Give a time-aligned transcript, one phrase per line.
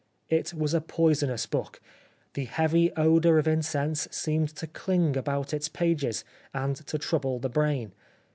[0.39, 1.79] It was a poisonous book.
[2.33, 7.49] The heavy odour of incense seemed to chng about its pages, and to trouble the
[7.49, 7.91] brain.